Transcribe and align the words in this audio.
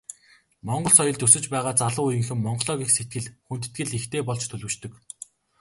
Монгол 0.67 0.93
соёлд 0.99 1.25
өсөж 1.27 1.45
байгаа 1.53 1.73
залуу 1.81 2.05
үеийнхэн 2.09 2.39
Монголоо 2.45 2.77
гэх 2.79 2.91
сэтгэл, 2.93 3.27
хүндэтгэл 3.47 3.95
ихтэй 3.97 4.21
болж 4.27 4.43
төлөвшдөг. 4.49 4.91